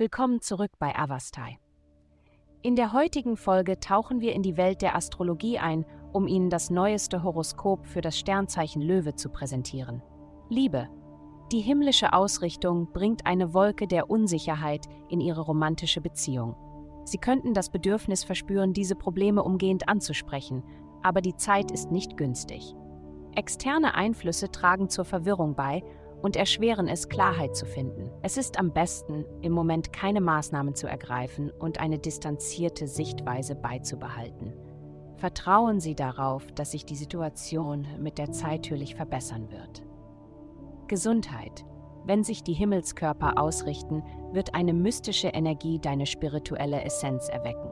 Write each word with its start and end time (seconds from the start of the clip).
Willkommen 0.00 0.40
zurück 0.40 0.70
bei 0.78 0.98
Avastai. 0.98 1.58
In 2.62 2.74
der 2.74 2.94
heutigen 2.94 3.36
Folge 3.36 3.80
tauchen 3.80 4.22
wir 4.22 4.32
in 4.32 4.42
die 4.42 4.56
Welt 4.56 4.80
der 4.80 4.96
Astrologie 4.96 5.58
ein, 5.58 5.84
um 6.14 6.26
Ihnen 6.26 6.48
das 6.48 6.70
neueste 6.70 7.22
Horoskop 7.22 7.86
für 7.86 8.00
das 8.00 8.18
Sternzeichen 8.18 8.80
Löwe 8.80 9.14
zu 9.14 9.28
präsentieren. 9.28 10.02
Liebe. 10.48 10.88
Die 11.52 11.60
himmlische 11.60 12.14
Ausrichtung 12.14 12.90
bringt 12.94 13.26
eine 13.26 13.52
Wolke 13.52 13.86
der 13.86 14.08
Unsicherheit 14.08 14.86
in 15.10 15.20
Ihre 15.20 15.42
romantische 15.42 16.00
Beziehung. 16.00 16.56
Sie 17.04 17.18
könnten 17.18 17.52
das 17.52 17.68
Bedürfnis 17.68 18.24
verspüren, 18.24 18.72
diese 18.72 18.94
Probleme 18.94 19.42
umgehend 19.42 19.86
anzusprechen, 19.86 20.64
aber 21.02 21.20
die 21.20 21.36
Zeit 21.36 21.70
ist 21.70 21.90
nicht 21.90 22.16
günstig. 22.16 22.74
Externe 23.34 23.92
Einflüsse 23.94 24.50
tragen 24.50 24.88
zur 24.88 25.04
Verwirrung 25.04 25.54
bei 25.54 25.84
und 26.22 26.36
erschweren 26.36 26.86
es, 26.86 27.08
Klarheit 27.08 27.56
zu 27.56 27.66
finden. 27.66 28.10
Es 28.22 28.36
ist 28.36 28.58
am 28.58 28.72
besten, 28.72 29.24
im 29.42 29.52
Moment 29.52 29.92
keine 29.92 30.20
Maßnahmen 30.20 30.74
zu 30.74 30.86
ergreifen 30.86 31.50
und 31.50 31.80
eine 31.80 31.98
distanzierte 31.98 32.86
Sichtweise 32.86 33.54
beizubehalten. 33.56 34.52
Vertrauen 35.16 35.80
Sie 35.80 35.94
darauf, 35.94 36.46
dass 36.52 36.70
sich 36.70 36.86
die 36.86 36.96
Situation 36.96 37.86
mit 37.98 38.16
der 38.16 38.32
Zeit 38.32 38.60
natürlich 38.60 38.94
verbessern 38.94 39.50
wird. 39.50 39.82
Gesundheit. 40.86 41.64
Wenn 42.04 42.24
sich 42.24 42.42
die 42.42 42.52
Himmelskörper 42.52 43.38
ausrichten, 43.38 44.02
wird 44.32 44.54
eine 44.54 44.72
mystische 44.72 45.28
Energie 45.28 45.78
deine 45.78 46.06
spirituelle 46.06 46.82
Essenz 46.84 47.28
erwecken. 47.28 47.70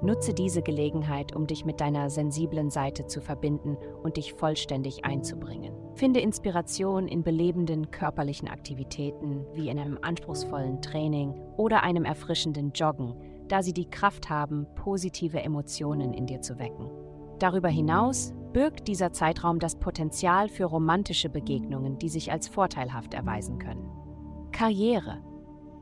Nutze 0.00 0.32
diese 0.32 0.62
Gelegenheit, 0.62 1.34
um 1.34 1.48
dich 1.48 1.64
mit 1.64 1.80
deiner 1.80 2.08
sensiblen 2.08 2.70
Seite 2.70 3.06
zu 3.06 3.20
verbinden 3.20 3.76
und 4.02 4.16
dich 4.16 4.32
vollständig 4.32 5.04
einzubringen. 5.04 5.74
Finde 5.94 6.20
Inspiration 6.20 7.08
in 7.08 7.24
belebenden 7.24 7.90
körperlichen 7.90 8.48
Aktivitäten 8.48 9.44
wie 9.54 9.68
in 9.68 9.78
einem 9.78 9.98
anspruchsvollen 10.00 10.80
Training 10.82 11.34
oder 11.56 11.82
einem 11.82 12.04
erfrischenden 12.04 12.70
Joggen, 12.72 13.14
da 13.48 13.62
sie 13.62 13.72
die 13.72 13.90
Kraft 13.90 14.30
haben, 14.30 14.66
positive 14.76 15.42
Emotionen 15.42 16.14
in 16.14 16.26
dir 16.26 16.42
zu 16.42 16.60
wecken. 16.60 16.90
Darüber 17.40 17.68
hinaus 17.68 18.32
birgt 18.52 18.86
dieser 18.86 19.12
Zeitraum 19.12 19.58
das 19.58 19.76
Potenzial 19.76 20.48
für 20.48 20.66
romantische 20.66 21.28
Begegnungen, 21.28 21.98
die 21.98 22.08
sich 22.08 22.30
als 22.30 22.46
vorteilhaft 22.46 23.14
erweisen 23.14 23.58
können. 23.58 23.90
Karriere 24.52 25.22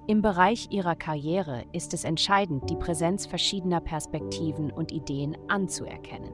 im 0.06 0.22
Bereich 0.22 0.68
Ihrer 0.70 0.94
Karriere 0.94 1.64
ist 1.72 1.92
es 1.92 2.04
entscheidend, 2.04 2.70
die 2.70 2.76
Präsenz 2.76 3.26
verschiedener 3.26 3.80
Perspektiven 3.80 4.70
und 4.70 4.92
Ideen 4.92 5.36
anzuerkennen. 5.48 6.32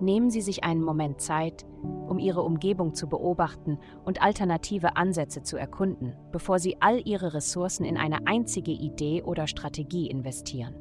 Nehmen 0.00 0.30
Sie 0.30 0.40
sich 0.40 0.64
einen 0.64 0.82
Moment 0.82 1.20
Zeit, 1.20 1.66
um 2.08 2.18
Ihre 2.18 2.42
Umgebung 2.42 2.94
zu 2.94 3.08
beobachten 3.08 3.78
und 4.04 4.22
alternative 4.22 4.96
Ansätze 4.96 5.42
zu 5.42 5.56
erkunden, 5.56 6.16
bevor 6.32 6.58
Sie 6.58 6.78
all 6.80 7.00
Ihre 7.06 7.34
Ressourcen 7.34 7.84
in 7.84 7.96
eine 7.96 8.26
einzige 8.26 8.72
Idee 8.72 9.22
oder 9.22 9.46
Strategie 9.46 10.08
investieren. 10.08 10.74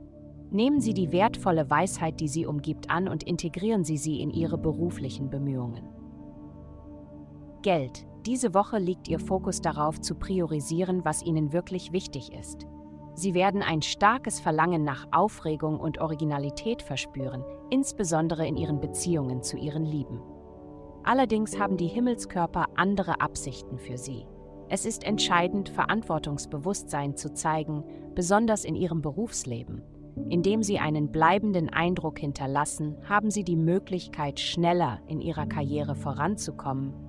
Nehmen 0.52 0.80
Sie 0.80 0.96
die 0.96 1.12
wertvolle 1.12 1.70
Weisheit, 1.70 2.20
die 2.22 2.28
Sie 2.28 2.48
umgibt, 2.48 2.90
an 2.90 3.08
und 3.08 3.24
integrieren 3.24 3.84
Sie 3.84 3.98
sie 3.98 4.20
in 4.20 4.32
Ihre 4.32 4.58
beruflichen 4.58 5.30
Bemühungen. 5.30 5.84
Geld 7.62 8.08
diese 8.26 8.54
Woche 8.54 8.80
liegt 8.80 9.08
Ihr 9.08 9.20
Fokus 9.20 9.62
darauf, 9.62 10.02
zu 10.02 10.16
priorisieren, 10.16 11.06
was 11.06 11.24
Ihnen 11.24 11.54
wirklich 11.54 11.94
wichtig 11.94 12.34
ist. 12.34 12.68
Sie 13.14 13.34
werden 13.34 13.62
ein 13.62 13.82
starkes 13.82 14.40
Verlangen 14.40 14.84
nach 14.84 15.08
Aufregung 15.12 15.80
und 15.80 16.00
Originalität 16.00 16.82
verspüren, 16.82 17.44
insbesondere 17.70 18.48
in 18.48 18.58
Ihren 18.58 18.80
Beziehungen 18.80 19.42
zu 19.42 19.58
Ihren 19.58 19.86
Lieben. 19.86 20.22
Allerdings 21.04 21.58
haben 21.60 21.78
die 21.78 21.88
Himmelskörper 21.88 22.66
andere 22.76 23.22
Absichten 23.22 23.78
für 23.78 23.98
Sie. 23.98 24.26
Es 24.68 24.86
ist 24.86 25.04
entscheidend, 25.04 25.70
Verantwortungsbewusstsein 25.70 27.16
zu 27.16 27.34
zeigen, 27.34 27.84
besonders 28.16 28.66
in 28.66 28.76
Ihrem 28.76 29.02
Berufsleben. 29.02 29.82
Indem 30.30 30.62
Sie 30.62 30.78
einen 30.78 31.12
bleibenden 31.12 31.70
Eindruck 31.70 32.20
hinterlassen, 32.20 32.98
haben 33.08 33.32
Sie 33.32 33.44
die 33.44 33.56
Möglichkeit, 33.56 34.40
schneller 34.40 35.00
in 35.08 35.22
Ihrer 35.22 35.48
Karriere 35.48 35.96
voranzukommen 35.96 37.09